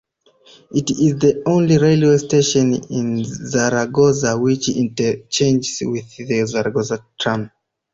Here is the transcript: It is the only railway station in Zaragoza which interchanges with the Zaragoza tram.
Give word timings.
It 0.71 0.89
is 0.89 1.19
the 1.19 1.43
only 1.45 1.77
railway 1.77 2.17
station 2.17 2.73
in 2.89 3.23
Zaragoza 3.23 4.35
which 4.35 4.67
interchanges 4.69 5.79
with 5.85 6.17
the 6.17 6.43
Zaragoza 6.47 7.05
tram. 7.19 7.51